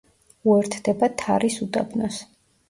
[0.53, 2.19] უერთდება თარის უდაბნოს.